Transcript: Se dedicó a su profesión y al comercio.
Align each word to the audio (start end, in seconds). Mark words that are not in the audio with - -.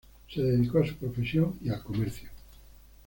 Se 0.33 0.41
dedicó 0.41 0.79
a 0.79 0.87
su 0.87 0.95
profesión 0.95 1.59
y 1.61 1.69
al 1.69 1.83
comercio. 1.83 2.27